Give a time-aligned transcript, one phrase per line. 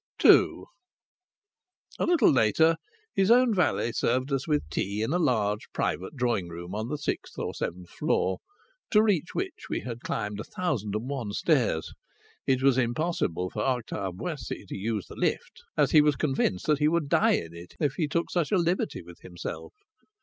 [0.25, 0.63] II
[1.99, 2.77] A little later
[3.13, 6.97] his own valet served us with tea in a large private drawing room on the
[6.97, 8.39] sixth or seventh floor,
[8.89, 11.93] to reach which we had climbed a thousand and one stairs;
[12.47, 16.79] it was impossible for Octave Boissy to use the lift, as he was convinced that
[16.79, 19.71] he would die in it if he took such a liberty with himself.